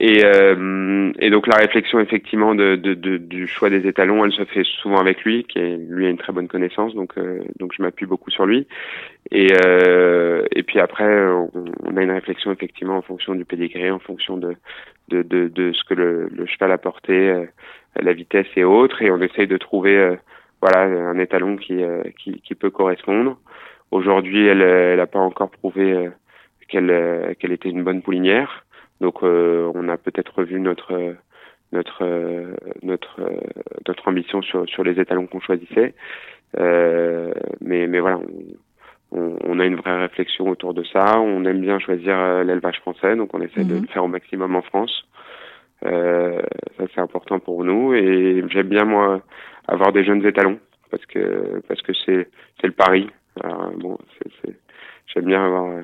Et 0.00 0.24
euh, 0.24 1.12
et 1.18 1.30
donc 1.30 1.46
la 1.46 1.56
réflexion 1.56 2.00
effectivement 2.00 2.54
de, 2.54 2.76
de, 2.76 2.94
de, 2.94 3.16
du 3.16 3.46
choix 3.46 3.70
des 3.70 3.86
étalons, 3.86 4.24
elle 4.24 4.32
se 4.32 4.44
fait 4.44 4.64
souvent 4.64 4.98
avec 4.98 5.22
lui, 5.22 5.44
qui 5.44 5.58
est, 5.58 5.76
lui 5.76 6.06
a 6.06 6.10
une 6.10 6.18
très 6.18 6.32
bonne 6.32 6.48
connaissance, 6.48 6.94
donc 6.94 7.16
euh, 7.16 7.40
donc 7.58 7.72
je 7.76 7.82
m'appuie 7.82 8.06
beaucoup 8.06 8.30
sur 8.30 8.46
lui. 8.46 8.66
Et 9.30 9.48
euh, 9.66 10.44
et 10.52 10.62
puis 10.62 10.80
après, 10.80 11.04
on, 11.04 11.96
a 11.96 12.02
une 12.02 12.10
réflexion 12.10 12.50
effectivement 12.52 12.96
en 12.96 13.02
fonction 13.02 13.34
du 13.34 13.44
pédigré, 13.44 13.90
en 13.90 14.00
fonction 14.00 14.36
de 14.36 14.56
de 15.08 15.22
de, 15.22 15.48
de 15.48 15.72
ce 15.72 15.84
que 15.84 15.94
le, 15.94 16.28
le 16.28 16.46
cheval 16.46 16.72
a 16.72 16.78
porté 16.78 17.46
la 18.00 18.12
vitesse 18.12 18.46
et 18.56 18.64
autres, 18.64 19.02
et 19.02 19.10
on 19.10 19.20
essaye 19.20 19.46
de 19.46 19.56
trouver 19.56 19.96
euh, 19.96 20.16
voilà 20.60 20.82
un 20.82 21.18
étalon 21.18 21.56
qui, 21.56 21.82
euh, 21.82 22.02
qui, 22.18 22.40
qui 22.40 22.54
peut 22.54 22.70
correspondre. 22.70 23.38
Aujourd'hui, 23.94 24.44
elle 24.44 24.96
n'a 24.96 25.06
pas 25.06 25.20
encore 25.20 25.50
prouvé 25.50 25.92
euh, 25.92 26.10
qu'elle 26.68 27.36
qu'elle 27.38 27.52
était 27.52 27.68
une 27.68 27.84
bonne 27.84 28.02
poulinière, 28.02 28.66
donc 29.00 29.22
on 29.22 29.88
a 29.88 29.96
peut-être 29.96 30.34
revu 30.34 30.58
notre 30.58 31.14
notre 31.72 32.04
notre 32.82 33.20
notre 33.86 34.08
ambition 34.08 34.42
sur 34.42 34.68
sur 34.68 34.82
les 34.82 34.98
étalons 34.98 35.28
qu'on 35.28 35.40
choisissait. 35.40 35.94
mais 36.58 37.86
mais 37.86 38.00
voilà, 38.00 38.18
on, 39.12 39.38
on, 39.44 39.60
a 39.60 39.64
une 39.64 39.76
vraie 39.76 40.00
réflexion 40.00 40.48
autour 40.48 40.74
de 40.74 40.82
ça. 40.84 41.20
On 41.20 41.44
aime 41.44 41.60
bien 41.60 41.78
choisir 41.78 42.42
l'élevage 42.42 42.80
français, 42.80 43.14
donc 43.14 43.32
on 43.32 43.42
essaie 43.42 43.62
mmh. 43.62 43.68
de 43.68 43.80
le 43.80 43.86
faire 43.86 44.02
au 44.02 44.08
maximum 44.08 44.56
en 44.56 44.62
France. 44.62 45.06
Euh, 45.86 46.42
ça 46.78 46.84
c'est 46.94 47.00
important 47.00 47.38
pour 47.38 47.62
nous 47.62 47.94
et 47.94 48.42
j'aime 48.48 48.68
bien 48.68 48.84
moi 48.84 49.20
avoir 49.68 49.92
des 49.92 50.02
jeunes 50.02 50.26
étalons 50.26 50.58
parce 50.90 51.04
que 51.06 51.60
parce 51.68 51.82
que 51.82 51.92
c'est 52.04 52.28
c'est 52.60 52.66
le 52.66 52.72
pari. 52.72 53.08
Alors, 53.42 53.70
bon, 53.72 53.98
c'est 54.18 54.30
j'aime 54.42 55.12
bien 55.24 55.44
avoir 55.44 55.82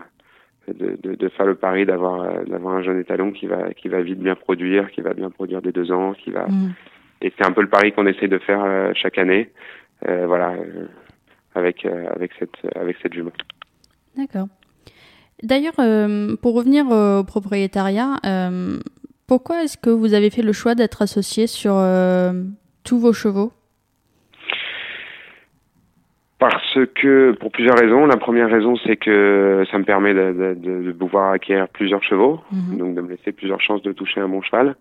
de, 0.69 0.97
de, 1.03 1.15
de, 1.15 1.29
faire 1.29 1.47
le 1.47 1.55
pari 1.55 1.85
d'avoir 1.85 2.45
d'avoir 2.45 2.75
un 2.75 2.83
jeune 2.83 3.01
étalon 3.01 3.33
qui 3.33 3.47
va 3.47 3.73
qui 3.75 3.89
va 3.89 4.03
vite 4.03 4.21
bien 4.21 4.35
produire, 4.35 4.91
qui 4.91 5.01
va 5.01 5.15
bien 5.15 5.31
produire 5.31 5.63
des 5.63 5.73
deux 5.73 5.91
ans, 5.91 6.13
qui 6.13 6.31
va 6.31 6.47
mmh. 6.47 6.75
et 7.23 7.33
c'est 7.37 7.45
un 7.45 7.53
peu 7.53 7.63
le 7.63 7.69
pari 7.69 7.93
qu'on 7.93 8.07
essaie 8.07 8.29
de 8.29 8.39
faire 8.39 8.63
euh, 8.65 8.93
chaque 8.95 9.19
année. 9.19 9.51
Euh, 10.09 10.27
voilà, 10.27 10.55
avec 11.55 11.85
avec 11.85 12.31
cette 12.39 12.77
avec 12.77 12.97
cette 13.03 13.13
jument. 13.13 13.33
D'accord. 14.17 14.49
D'ailleurs, 15.43 15.75
pour 16.43 16.55
revenir 16.55 16.87
au 16.91 17.25
propriétariat, 17.25 18.17
pourquoi 19.27 19.65
est-ce 19.65 19.77
que 19.77 19.91
vous 19.91 20.15
avez 20.15 20.31
fait 20.31 20.43
le 20.43 20.53
choix 20.53 20.75
d'être 20.75 21.03
associé 21.03 21.47
sur 21.47 21.75
tous 22.85 22.99
vos 22.99 23.13
chevaux? 23.13 23.53
Parce 26.41 26.79
que 26.95 27.33
pour 27.33 27.53
plusieurs 27.53 27.79
raisons. 27.79 28.07
La 28.07 28.17
première 28.17 28.51
raison, 28.51 28.75
c'est 28.85 28.97
que 28.97 29.63
ça 29.71 29.79
me 29.79 29.85
permet 29.85 30.15
de, 30.15 30.33
de, 30.55 30.83
de 30.83 30.93
pouvoir 30.93 31.33
acquérir 31.33 31.69
plusieurs 31.69 32.03
chevaux, 32.03 32.41
mhm. 32.51 32.79
donc 32.79 32.95
de 32.97 33.01
me 33.03 33.11
laisser 33.11 33.31
plusieurs 33.31 33.61
chances 33.61 33.83
de 33.83 33.93
toucher 33.93 34.21
un 34.21 34.29
bon 34.29 34.41
cheval, 34.41 34.75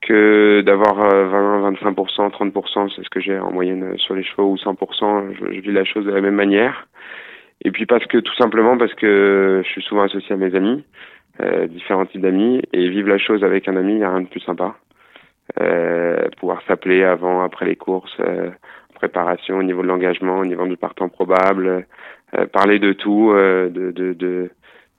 que 0.00 0.62
d'avoir 0.62 0.96
20, 0.96 1.72
25%, 1.72 2.30
30%, 2.30 2.92
c'est 2.96 3.04
ce 3.04 3.10
que 3.10 3.20
j'ai 3.20 3.38
en 3.38 3.52
moyenne 3.52 3.98
sur 3.98 4.14
les 4.14 4.24
chevaux, 4.24 4.50
ou 4.50 4.56
100%, 4.56 5.34
je, 5.34 5.54
je 5.54 5.60
vis 5.60 5.72
la 5.72 5.84
chose 5.84 6.06
de 6.06 6.10
la 6.10 6.22
même 6.22 6.34
manière. 6.34 6.88
Et 7.64 7.70
puis 7.70 7.84
parce 7.84 8.06
que 8.06 8.18
tout 8.18 8.34
simplement 8.36 8.78
parce 8.78 8.94
que 8.94 9.60
je 9.64 9.68
suis 9.68 9.82
souvent 9.82 10.02
associé 10.02 10.34
à 10.34 10.38
mes 10.38 10.54
amis, 10.54 10.84
euh, 11.42 11.66
différents 11.66 12.06
types 12.06 12.22
d'amis, 12.22 12.62
et 12.72 12.88
vivre 12.88 13.08
la 13.10 13.18
chose 13.18 13.44
avec 13.44 13.68
un 13.68 13.76
ami, 13.76 13.92
il 13.92 13.98
n'y 13.98 14.04
a 14.04 14.10
rien 14.10 14.22
de 14.22 14.28
plus 14.28 14.40
sympa. 14.40 14.76
Euh, 15.60 16.28
pouvoir 16.38 16.62
s'appeler 16.66 17.02
avant, 17.04 17.42
après 17.42 17.66
les 17.66 17.76
courses, 17.76 18.16
euh, 18.20 18.50
préparation, 18.98 19.58
au 19.58 19.62
niveau 19.62 19.82
de 19.82 19.88
l'engagement, 19.88 20.38
au 20.38 20.44
niveau 20.44 20.66
du 20.66 20.76
partant 20.76 21.08
probable, 21.08 21.86
euh, 22.34 22.46
parler 22.46 22.78
de 22.78 22.92
tout, 22.92 23.30
euh, 23.30 23.70
de, 23.70 23.90
de, 23.90 24.12
de, 24.12 24.50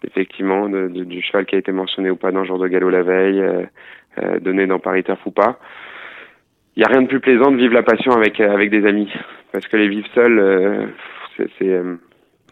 effectivement 0.04 0.70
de, 0.70 0.88
du 0.88 1.22
cheval 1.22 1.46
qui 1.46 1.56
a 1.56 1.60
été 1.60 1.72
mentionné 1.72 2.10
ou 2.10 2.16
pas 2.16 2.32
dans 2.32 2.42
le 2.42 2.48
jour 2.48 2.60
de 2.60 2.68
galop 2.68 2.90
la 2.90 3.04
veille, 3.04 3.42
euh, 3.42 4.40
donné 4.40 4.66
dans 4.68 4.80
Paris 4.80 5.04
Turf 5.04 5.24
ou 5.26 5.32
pas. 5.32 5.60
Il 6.76 6.80
n'y 6.80 6.86
a 6.86 6.92
rien 6.94 7.04
de 7.04 7.08
plus 7.08 7.20
plaisant 7.20 7.52
de 7.52 7.58
vivre 7.58 7.74
la 7.74 7.84
passion 7.84 8.14
avec 8.14 8.40
avec 8.40 8.70
des 8.70 8.86
amis, 8.86 9.12
parce 9.52 9.68
que 9.68 9.78
les 9.78 9.90
vivre 9.90 10.08
seuls, 10.16 10.40
c'est 11.58 11.76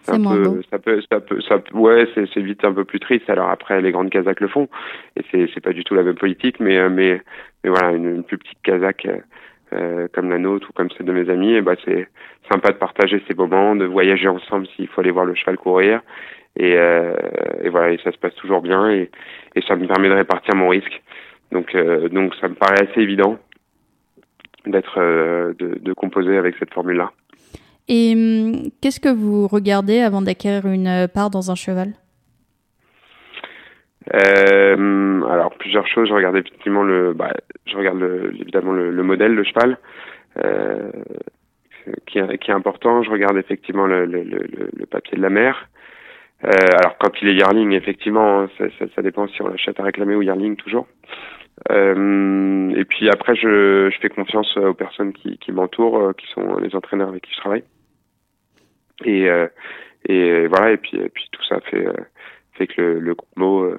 un 0.09 0.23
peu, 0.23 0.61
ça 0.69 0.79
peut, 0.79 1.01
ça 1.09 1.19
peut, 1.19 1.41
ça 1.47 1.55
ouais, 1.73 2.07
c'est 2.15 2.43
vite 2.49 2.63
un 2.65 2.73
peu 2.73 2.85
plus 2.85 2.99
triste. 2.99 3.29
Alors 3.29 3.49
après, 3.49 3.81
les 3.81 3.91
grandes 3.91 4.09
casaques 4.09 4.41
le 4.41 4.49
font, 4.49 4.67
et 5.15 5.23
c'est 5.31 5.63
pas 5.63 5.73
du 5.73 5.83
tout 5.83 5.95
la 5.95 6.03
même 6.03 6.19
politique, 6.25 6.59
mais 6.59 6.77
mais 6.89 7.21
mais 7.63 7.69
voilà, 7.69 7.91
une, 7.97 8.09
une 8.17 8.23
plus 8.23 8.37
petite 8.37 8.61
casaque 8.63 9.07
euh, 9.73 10.07
comme 10.13 10.29
la 10.29 10.37
nôtre 10.37 10.69
ou 10.69 10.73
comme 10.73 10.89
celle 10.91 11.05
de 11.05 11.11
mes 11.11 11.29
amis, 11.29 11.53
et 11.53 11.61
bah 11.61 11.75
c'est 11.83 12.07
sympa 12.51 12.71
de 12.71 12.77
partager 12.77 13.21
ces 13.27 13.33
moments, 13.33 13.75
de 13.75 13.85
voyager 13.85 14.27
ensemble 14.27 14.67
s'il 14.75 14.87
faut 14.87 15.01
aller 15.01 15.11
voir 15.11 15.25
le 15.25 15.35
cheval 15.35 15.57
courir. 15.57 16.01
Et, 16.55 16.73
euh, 16.75 17.13
et 17.61 17.69
voilà, 17.69 17.91
et 17.91 17.99
ça 18.03 18.11
se 18.11 18.17
passe 18.17 18.33
toujours 18.35 18.61
bien 18.61 18.89
et, 18.89 19.11
et 19.55 19.61
ça 19.61 19.75
me 19.75 19.85
permet 19.85 20.09
de 20.09 20.15
répartir 20.15 20.55
mon 20.55 20.69
risque. 20.69 21.03
Donc, 21.51 21.75
euh, 21.75 22.09
donc 22.09 22.33
ça 22.41 22.47
me 22.47 22.55
paraît 22.55 22.89
assez 22.89 23.01
évident 23.01 23.37
d'être 24.65 24.99
de, 24.99 25.79
de 25.79 25.93
composer 25.93 26.35
avec 26.35 26.55
cette 26.59 26.73
formule-là. 26.73 27.11
Et 27.87 28.13
hum, 28.15 28.69
qu'est-ce 28.81 28.99
que 28.99 29.09
vous 29.09 29.47
regardez 29.47 29.99
avant 29.99 30.21
d'acquérir 30.21 30.65
une 30.67 31.07
part 31.13 31.29
dans 31.29 31.51
un 31.51 31.55
cheval? 31.55 31.93
Euh, 34.13 35.21
alors 35.23 35.53
plusieurs 35.57 35.87
choses. 35.87 36.07
Je 36.09 36.13
regarde 36.13 36.37
effectivement 36.37 36.83
le, 36.83 37.13
bah, 37.13 37.33
je 37.65 37.75
regarde 37.75 37.99
le, 37.99 38.33
évidemment 38.39 38.73
le, 38.73 38.91
le, 38.91 39.03
modèle, 39.03 39.33
le 39.33 39.43
cheval, 39.43 39.77
euh, 40.43 40.91
qui, 42.05 42.19
est, 42.19 42.37
qui 42.37 42.51
est 42.51 42.53
important. 42.53 43.03
Je 43.03 43.09
regarde 43.09 43.37
effectivement 43.37 43.85
le, 43.85 44.05
le, 44.05 44.85
papier 44.85 45.17
de 45.17 45.21
la 45.21 45.29
mère. 45.29 45.67
Euh, 46.43 46.49
alors 46.79 46.97
quand 46.99 47.11
il 47.21 47.29
est 47.29 47.33
yearling, 47.33 47.71
effectivement, 47.73 48.41
hein, 48.41 48.49
ça, 48.57 48.65
ça, 48.77 48.85
ça, 48.95 49.01
dépend 49.01 49.27
si 49.27 49.41
on 49.41 49.47
l'achète 49.47 49.79
à 49.79 49.83
réclamer 49.83 50.15
ou 50.15 50.21
yearling 50.21 50.55
toujours. 50.55 50.87
Euh, 51.71 52.69
et 52.75 52.85
puis 52.85 53.09
après, 53.09 53.35
je, 53.35 53.89
je, 53.91 53.99
fais 53.99 54.09
confiance 54.09 54.55
aux 54.57 54.75
personnes 54.75 55.13
qui, 55.13 55.37
qui 55.39 55.51
m'entourent, 55.51 55.97
euh, 55.97 56.13
qui 56.13 56.27
sont 56.27 56.57
les 56.57 56.75
entraîneurs 56.75 57.09
avec 57.09 57.23
qui 57.23 57.33
je 57.33 57.39
travaille. 57.39 57.63
Et, 59.03 59.29
euh, 59.29 59.47
et 60.07 60.47
voilà, 60.47 60.71
et 60.71 60.77
puis, 60.77 60.97
et 60.97 61.09
puis 61.09 61.27
tout 61.31 61.43
ça 61.43 61.59
fait, 61.61 61.87
fait 62.53 62.67
que 62.67 62.81
le, 62.81 62.99
le 62.99 63.15
combo 63.15 63.75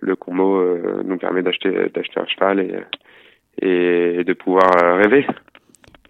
le 0.00 0.16
combo 0.16 0.56
euh, 0.56 1.02
nous 1.04 1.18
permet 1.18 1.42
d'acheter 1.42 1.70
d'acheter 1.94 2.20
un 2.20 2.26
cheval 2.26 2.60
et, 2.60 4.18
et 4.20 4.24
de 4.24 4.32
pouvoir 4.32 4.70
euh, 4.82 4.94
rêver. 4.96 5.26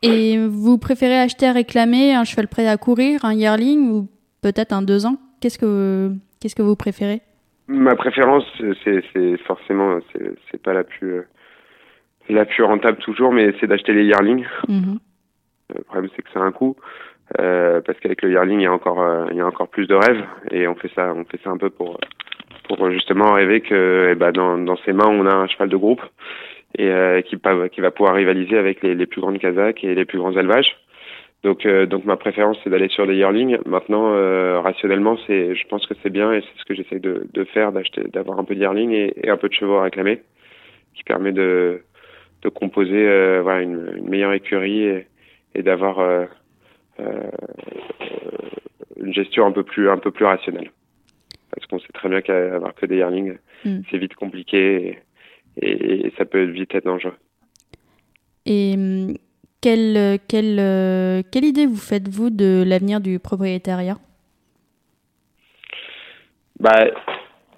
Et 0.03 0.39
vous 0.47 0.79
préférez 0.79 1.19
acheter 1.19 1.47
à 1.47 1.53
réclamer 1.53 2.15
un 2.15 2.25
cheval 2.25 2.49
prêt 2.49 2.69
à 2.69 2.77
courir, 2.77 3.25
un 3.25 3.35
yearling 3.35 3.91
ou 3.91 4.09
peut-être 4.43 4.73
un 4.73 4.83
deux 4.83 5.07
ans? 5.07 5.17
Qu'est-ce 5.41 5.59
que 5.59 6.13
qu'est-ce 6.41 6.55
que 6.55 6.63
vous 6.63 6.77
préférez? 6.77 7.21
Ma 7.67 7.97
préférence, 7.97 8.45
c'est 8.85 9.37
forcément 9.47 9.99
c'est 10.51 10.63
pas 10.63 10.73
la 10.73 10.85
plus 10.85 11.13
euh, 11.15 11.27
la 12.29 12.45
plus 12.45 12.63
rentable 12.63 12.99
toujours, 12.99 13.33
mais 13.33 13.55
c'est 13.59 13.67
d'acheter 13.67 13.93
les 13.93 14.05
yearlings. 14.05 14.47
Mhm. 14.69 14.99
Le 15.75 15.83
problème 15.83 16.11
c'est 16.15 16.23
que 16.23 16.29
c'est 16.33 16.39
un 16.39 16.53
coût. 16.53 16.77
Euh, 17.39 17.83
parce 17.83 18.01
qu'avec 18.01 18.23
le 18.23 18.31
yearling 18.31 18.61
il 18.61 18.63
y 18.63 18.67
a 18.67 18.73
encore 18.73 19.29
il 19.31 19.37
y 19.37 19.41
a 19.41 19.47
encore 19.47 19.69
plus 19.69 19.87
de 19.87 19.95
rêves 19.95 20.25
et 20.51 20.67
on 20.67 20.75
fait 20.75 20.91
ça 20.95 21.13
on 21.15 21.27
fait 21.27 21.39
ça 21.45 21.51
un 21.51 21.59
peu 21.59 21.69
pour 21.69 21.99
pour 22.69 22.91
justement 22.91 23.33
rêver 23.33 23.61
que 23.61 24.11
eh 24.13 24.15
ben, 24.15 24.31
dans, 24.33 24.59
dans 24.59 24.77
ses 24.85 24.93
mains 24.93 25.09
on 25.09 25.27
a 25.27 25.35
un 25.35 25.47
cheval 25.49 25.69
de 25.69 25.77
groupe 25.77 26.03
et 26.77 26.89
euh, 26.89 27.23
qui, 27.23 27.37
qui 27.73 27.81
va 27.81 27.91
pouvoir 27.91 28.15
rivaliser 28.15 28.59
avec 28.59 28.83
les, 28.83 28.95
les 28.95 29.07
plus 29.07 29.21
grandes 29.21 29.39
Kazakhs 29.39 29.83
et 29.83 29.95
les 29.95 30.05
plus 30.05 30.19
grands 30.19 30.37
élevages. 30.37 30.77
Donc, 31.45 31.67
euh, 31.67 31.87
donc 31.87 32.05
ma 32.05 32.17
préférence 32.17 32.59
c'est 32.63 32.71
d'aller 32.71 32.89
sur 32.89 33.07
des 33.07 33.15
yearlings. 33.15 33.59
Maintenant, 33.65 34.13
euh, 34.13 34.61
rationnellement, 34.61 35.17
c'est, 35.27 35.55
je 35.55 35.69
pense 35.69 35.87
que 35.87 35.95
c'est 36.03 36.11
bien 36.11 36.33
et 36.33 36.41
c'est 36.41 36.61
ce 36.61 36.65
que 36.65 36.75
j'essaie 36.75 36.99
de, 36.99 37.27
de 37.33 37.45
faire, 37.45 37.73
d'acheter, 37.73 38.03
d'avoir 38.13 38.39
un 38.39 38.45
peu 38.45 38.55
de 38.55 38.61
yearling 38.61 38.91
et, 38.91 39.15
et, 39.23 39.31
un 39.31 39.37
peu 39.37 39.49
de 39.49 39.55
chevaux 39.55 39.77
à 39.77 39.85
réclamer, 39.85 40.23
qui 40.95 41.05
permet 41.05 41.33
de, 41.33 41.83
de 42.43 42.49
composer 42.49 43.07
euh, 43.09 43.41
voilà 43.43 43.63
une, 43.63 43.93
une, 43.97 44.09
meilleure 44.09 44.33
écurie 44.33 44.83
et, 44.83 45.07
et 45.55 45.63
d'avoir 45.63 46.01
euh, 46.01 46.27
une 49.01 49.15
gestion 49.15 49.47
un 49.47 49.53
peu 49.53 49.63
plus 49.63 49.89
un 49.89 49.99
peu 49.99 50.11
plus 50.11 50.25
rationnelle 50.25 50.71
parce 51.59 51.67
qu'on 51.67 51.79
sait 51.79 51.93
très 51.93 52.09
bien 52.09 52.21
qu'avoir 52.21 52.75
que 52.75 52.87
des 52.87 52.97
yearlings, 52.97 53.37
mm. 53.65 53.81
c'est 53.91 53.99
vite 53.99 54.15
compliqué 54.15 54.99
et, 55.61 56.13
ça 56.17 56.25
peut 56.25 56.45
vite 56.45 56.75
être 56.75 56.85
dangereux. 56.85 57.17
Et 58.47 58.77
mm, 58.77 59.15
quelle, 59.61 60.19
quelle, 60.29 61.25
quelle 61.31 61.45
idée 61.45 61.67
vous 61.67 61.77
faites-vous 61.77 62.31
de 62.31 62.65
l'avenir 62.67 63.01
du 63.01 63.19
propriétariat? 63.19 63.99
Bah, 66.61 66.87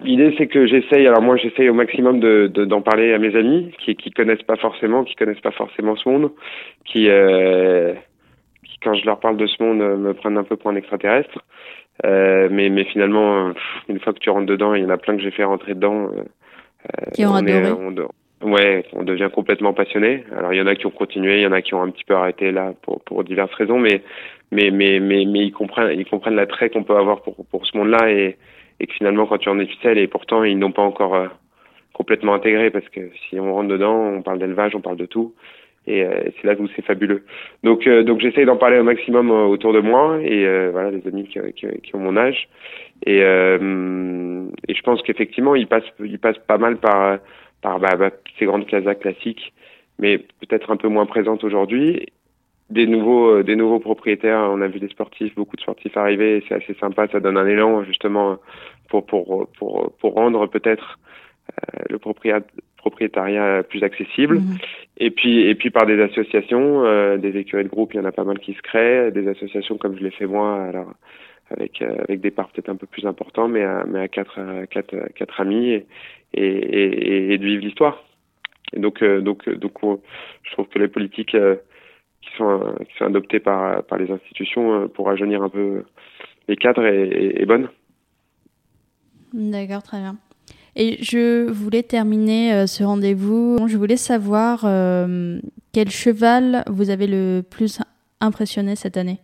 L'idée, 0.03 0.33
c'est 0.37 0.47
que 0.47 0.65
j'essaye, 0.65 1.05
alors 1.05 1.21
moi, 1.21 1.37
j'essaye 1.37 1.69
au 1.69 1.73
maximum 1.73 2.19
d'en 2.19 2.47
de, 2.47 2.65
d'en 2.65 2.81
parler 2.81 3.13
à 3.13 3.19
mes 3.19 3.35
amis 3.35 3.71
qui 3.79 3.95
qui 3.95 4.09
connaissent 4.09 4.41
pas 4.41 4.55
forcément, 4.55 5.03
qui 5.03 5.15
connaissent 5.15 5.41
pas 5.41 5.51
forcément 5.51 5.95
ce 5.95 6.09
monde, 6.09 6.31
qui, 6.85 7.07
euh, 7.07 7.93
qui 8.65 8.79
quand 8.79 8.95
je 8.95 9.05
leur 9.05 9.19
parle 9.19 9.37
de 9.37 9.45
ce 9.45 9.61
monde, 9.61 9.77
me 9.77 10.13
prennent 10.13 10.37
un 10.37 10.43
peu 10.43 10.55
pour 10.55 10.71
un 10.71 10.75
extraterrestre. 10.75 11.43
Euh, 12.05 12.47
mais, 12.51 12.69
mais 12.69 12.83
finalement, 12.85 13.51
une 13.87 13.99
fois 13.99 14.13
que 14.13 14.19
tu 14.19 14.29
rentres 14.29 14.47
dedans, 14.47 14.73
il 14.73 14.83
y 14.83 14.85
en 14.85 14.89
a 14.89 14.97
plein 14.97 15.15
que 15.15 15.21
j'ai 15.21 15.31
fait 15.31 15.43
rentrer 15.43 15.73
dedans. 15.73 16.09
Euh, 16.15 17.11
qui 17.13 17.25
ont 17.25 17.31
on 17.31 17.35
adoré. 17.35 17.67
Est, 17.67 17.71
on, 17.71 18.51
ouais, 18.51 18.85
on 18.93 19.03
devient 19.03 19.29
complètement 19.33 19.73
passionné. 19.73 20.23
Alors 20.37 20.53
il 20.53 20.57
y 20.57 20.61
en 20.61 20.67
a 20.67 20.75
qui 20.75 20.85
ont 20.85 20.91
continué, 20.91 21.37
il 21.37 21.41
y 21.43 21.47
en 21.47 21.51
a 21.51 21.61
qui 21.61 21.73
ont 21.73 21.81
un 21.81 21.89
petit 21.89 22.03
peu 22.03 22.15
arrêté 22.15 22.51
là 22.51 22.73
pour, 22.81 23.01
pour 23.01 23.23
diverses 23.23 23.53
raisons, 23.53 23.79
mais 23.79 24.01
mais 24.51 24.71
mais 24.71 24.99
mais, 24.99 25.25
mais 25.25 25.39
ils 25.45 25.51
comprennent 25.51 25.97
ils 25.97 26.05
comprennent 26.05 26.35
l'attrait 26.35 26.69
qu'on 26.69 26.83
peut 26.83 26.97
avoir 26.97 27.21
pour 27.21 27.35
pour 27.45 27.65
ce 27.65 27.77
monde-là 27.77 28.09
et, 28.09 28.37
et 28.79 28.87
que 28.87 28.93
finalement 28.93 29.25
quand 29.25 29.37
tu 29.37 29.49
en 29.49 29.59
es 29.59 29.65
ficelle 29.65 29.97
et 29.97 30.07
pourtant 30.07 30.43
ils 30.43 30.57
n'ont 30.57 30.71
pas 30.71 30.81
encore 30.81 31.15
euh, 31.15 31.27
complètement 31.93 32.33
intégré 32.33 32.71
parce 32.71 32.87
que 32.89 33.11
si 33.29 33.39
on 33.39 33.53
rentre 33.53 33.69
dedans, 33.69 33.95
on 33.95 34.21
parle 34.21 34.39
d'élevage, 34.39 34.75
on 34.75 34.81
parle 34.81 34.97
de 34.97 35.05
tout 35.05 35.33
et 35.87 36.03
euh, 36.03 36.23
c'est 36.35 36.47
là 36.47 36.55
où 36.59 36.67
c'est 36.75 36.85
fabuleux. 36.85 37.23
Donc 37.63 37.87
euh, 37.87 38.03
donc 38.03 38.19
j'essaye 38.19 38.45
d'en 38.45 38.57
parler 38.57 38.79
au 38.79 38.83
maximum 38.83 39.31
euh, 39.31 39.45
autour 39.45 39.73
de 39.73 39.79
moi 39.79 40.19
et 40.21 40.45
voilà 40.71 40.91
des 40.91 41.07
amis 41.07 41.27
qui, 41.27 41.39
qui, 41.55 41.67
qui, 41.81 41.95
ont 41.95 41.99
mon 41.99 42.17
âge 42.17 42.47
et 43.05 43.19
et 43.19 44.73
je 44.75 44.81
pense 44.83 45.01
qu'effectivement 45.01 45.55
il 45.55 45.67
passe 45.67 45.83
il 45.99 46.19
passe 46.19 46.37
pas 46.47 46.57
mal 46.57 46.77
par 46.77 47.19
par 47.61 47.79
bah, 47.79 47.95
bah, 47.97 48.11
ces 48.37 48.45
grandes 48.45 48.67
casas 48.67 48.95
classiques 48.95 49.53
mais 49.99 50.17
peut-être 50.17 50.71
un 50.71 50.77
peu 50.77 50.87
moins 50.87 51.05
présentes 51.05 51.43
aujourd'hui 51.43 52.07
des 52.69 52.85
nouveaux 52.85 53.41
des 53.41 53.55
nouveaux 53.55 53.79
propriétaires 53.79 54.49
on 54.51 54.61
a 54.61 54.67
vu 54.67 54.79
des 54.79 54.89
sportifs 54.89 55.33
beaucoup 55.35 55.55
de 55.55 55.61
sportifs 55.61 55.97
arriver 55.97 56.43
c'est 56.47 56.55
assez 56.55 56.75
sympa 56.75 57.07
ça 57.07 57.19
donne 57.19 57.37
un 57.37 57.47
élan 57.47 57.83
justement 57.83 58.37
pour 58.89 59.05
pour 59.07 59.47
pour 59.57 59.91
pour 59.99 60.13
rendre 60.13 60.45
peut-être 60.45 60.99
le 61.89 61.97
propriétaire 61.97 62.43
propriétariat 62.81 63.63
plus 63.63 63.83
accessible. 63.83 64.39
Mhm. 64.39 64.57
Et 64.97 65.11
puis 65.11 65.41
et 65.41 65.55
puis 65.55 65.69
par 65.69 65.85
des 65.85 65.99
associations, 66.01 66.83
euh, 66.83 67.17
des 67.17 67.37
écuries 67.37 67.63
de 67.63 67.69
groupe, 67.69 67.93
il 67.93 67.97
y 67.97 67.99
en 67.99 68.05
a 68.05 68.11
pas 68.11 68.23
mal 68.23 68.39
qui 68.39 68.53
se 68.53 68.61
créent, 68.61 69.11
des 69.11 69.27
associations 69.27 69.77
comme 69.77 69.97
je 69.97 70.03
l'ai 70.03 70.11
fait 70.11 70.25
moi, 70.25 70.63
alors 70.63 70.91
avec 71.49 71.81
euh, 71.81 71.95
avec 72.07 72.21
des 72.21 72.31
parts 72.31 72.49
peut-être 72.49 72.69
un 72.69 72.75
peu 72.75 72.87
plus 72.87 73.05
importants, 73.05 73.47
mais 73.47 73.63
à, 73.63 73.85
mais 73.87 73.99
à 73.99 74.07
quatre 74.07 74.37
quatre 74.69 74.95
quatre 75.15 75.39
amis 75.41 75.69
et 75.69 75.85
et, 76.33 77.33
et, 77.33 77.37
de 77.37 77.45
vivre 77.45 77.63
l'histoire. 77.63 78.03
Et 78.73 78.79
donc 78.79 79.01
euh, 79.01 79.21
donc 79.21 79.47
donc 79.49 79.73
je 80.43 80.51
trouve 80.51 80.67
que 80.67 80.79
les 80.79 80.87
politiques 80.87 81.35
qui 82.21 82.31
sont 82.37 82.75
qui 82.87 82.97
sont 82.97 83.05
adoptées 83.05 83.39
par 83.39 83.83
par 83.83 83.97
les 83.97 84.11
institutions 84.11 84.87
pour 84.89 85.05
rajeunir 85.05 85.41
un 85.43 85.49
peu 85.49 85.83
les 86.47 86.57
cadres 86.57 86.85
est, 86.85 87.41
est 87.41 87.45
bonne. 87.45 87.69
D'accord, 89.33 89.83
très 89.83 89.99
bien. 89.99 90.17
Et 90.75 90.97
je 91.03 91.49
voulais 91.49 91.83
terminer 91.83 92.53
euh, 92.53 92.67
ce 92.67 92.83
rendez-vous. 92.83 93.57
Je 93.67 93.77
voulais 93.77 93.97
savoir 93.97 94.63
euh, 94.65 95.39
quel 95.73 95.89
cheval 95.89 96.63
vous 96.67 96.89
avez 96.89 97.07
le 97.07 97.41
plus 97.41 97.79
impressionné 98.21 98.75
cette 98.75 98.97
année? 98.97 99.19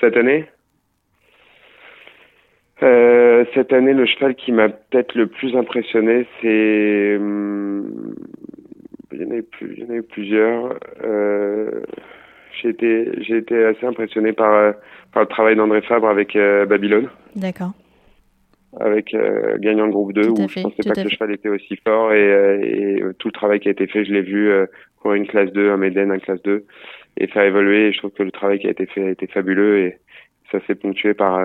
Cette 0.00 0.16
année? 0.16 0.46
Euh, 2.82 3.44
Cette 3.54 3.72
année, 3.72 3.92
le 3.92 4.06
cheval 4.06 4.34
qui 4.34 4.52
m'a 4.52 4.68
peut-être 4.68 5.14
le 5.14 5.26
plus 5.26 5.54
impressionné, 5.56 6.26
c'est... 6.40 7.16
Hum, 7.18 8.14
il 9.12 9.22
y 9.22 9.24
en 9.26 9.30
a 9.32 9.36
eu, 9.36 9.42
plus, 9.42 9.74
il 9.76 9.84
y 9.84 9.86
en 9.86 9.90
a 9.90 9.96
eu 9.96 10.02
plusieurs. 10.02 10.78
Euh, 11.04 11.82
j'ai 12.60 12.68
été, 12.68 13.10
j'ai 13.22 13.38
été 13.38 13.64
assez 13.64 13.84
impressionné 13.84 14.32
par, 14.32 14.74
par 15.12 15.22
le 15.22 15.28
travail 15.28 15.56
d'André 15.56 15.82
Fabre 15.82 16.08
avec 16.08 16.36
euh, 16.36 16.64
Babylone. 16.64 17.08
D'accord. 17.34 17.72
Avec 18.78 19.14
euh, 19.14 19.58
gagnant 19.58 19.86
le 19.86 19.90
groupe 19.90 20.12
2, 20.12 20.28
où 20.28 20.36
je 20.36 20.62
pensais 20.62 20.88
pas 20.88 20.94
que 20.94 21.00
le 21.00 21.10
cheval 21.10 21.32
était 21.32 21.48
aussi 21.48 21.76
fort 21.84 22.12
et, 22.12 22.98
et, 22.98 23.02
tout 23.18 23.26
le 23.28 23.32
travail 23.32 23.58
qui 23.58 23.66
a 23.66 23.72
été 23.72 23.88
fait, 23.88 24.04
je 24.04 24.12
l'ai 24.12 24.22
vu 24.22 24.48
pour 25.02 25.12
une 25.14 25.26
classe 25.26 25.50
2, 25.52 25.70
un 25.70 25.76
Méden, 25.76 26.12
un 26.12 26.20
classe 26.20 26.40
2, 26.42 26.64
et 27.16 27.26
faire 27.26 27.42
évoluer. 27.42 27.88
Et 27.88 27.92
je 27.92 27.98
trouve 27.98 28.12
que 28.12 28.22
le 28.22 28.30
travail 28.30 28.60
qui 28.60 28.68
a 28.68 28.70
été 28.70 28.86
fait 28.86 29.04
a 29.04 29.10
été 29.10 29.26
fabuleux 29.26 29.78
et 29.78 29.98
ça 30.52 30.58
s'est 30.66 30.76
ponctué 30.76 31.14
par, 31.14 31.40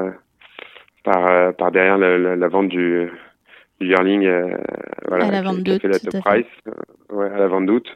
par, 1.04 1.56
par 1.56 1.72
derrière 1.72 1.98
la, 1.98 2.36
la, 2.36 2.48
vente 2.48 2.70
du, 2.70 3.08
du 3.80 3.88
yearling, 3.88 4.30
voilà, 5.08 5.26
à 5.26 5.32
la 5.32 5.42
vente 5.42 5.64
d'août, 5.64 5.82
price, 6.24 6.46
ouais, 7.10 7.32
à 7.32 7.40
la 7.40 7.48
vente 7.48 7.66
d'août. 7.66 7.88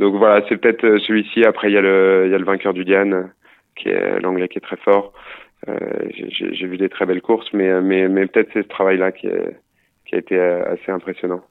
Donc 0.00 0.14
voilà, 0.16 0.42
c'est 0.48 0.56
peut-être 0.56 0.84
euh, 0.84 0.98
celui-ci. 1.06 1.44
Après, 1.44 1.70
il 1.70 1.74
y 1.74 1.76
a 1.76 1.82
le, 1.82 2.22
il 2.24 2.32
y 2.32 2.34
a 2.34 2.38
le 2.38 2.44
vainqueur 2.44 2.72
du 2.72 2.86
Diane, 2.86 3.30
qui 3.76 3.90
est 3.90 4.18
l'anglais 4.20 4.48
qui 4.48 4.56
est 4.56 4.62
très 4.62 4.78
fort. 4.78 5.12
Euh, 5.68 5.78
j'ai 6.10 6.66
vu 6.66 6.78
des 6.78 6.88
très 6.88 7.06
belles 7.06 7.22
courses, 7.22 7.52
mais, 7.52 7.68
euh, 7.68 7.82
mais, 7.82 8.08
mais 8.08 8.26
peut-être 8.26 8.50
c'est 8.52 8.62
ce 8.62 8.68
travail-là 8.68 9.12
qui, 9.12 9.28
qui 10.06 10.14
a 10.14 10.18
été 10.18 10.38
assez 10.40 10.90
impressionnant. 10.90 11.42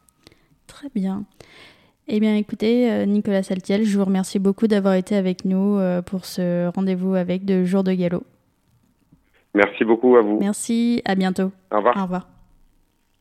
Très 0.67 0.89
bien. 0.93 1.23
Eh 2.07 2.19
bien, 2.19 2.35
écoutez, 2.35 3.05
Nicolas 3.05 3.43
Saltiel, 3.43 3.83
je 3.83 3.97
vous 3.97 4.05
remercie 4.05 4.39
beaucoup 4.39 4.65
d'avoir 4.65 4.95
été 4.95 5.15
avec 5.15 5.45
nous 5.45 5.79
pour 6.07 6.25
ce 6.25 6.67
rendez-vous 6.69 7.13
avec 7.13 7.45
de 7.45 7.63
Jour 7.63 7.83
de 7.83 7.93
Galop. 7.93 8.23
Merci 9.53 9.85
beaucoup 9.85 10.15
à 10.15 10.21
vous. 10.21 10.39
Merci, 10.39 11.03
à 11.05 11.13
bientôt. 11.13 11.51
Au 11.71 11.77
revoir. 11.77 11.97
Au 11.97 12.03
revoir. 12.03 12.38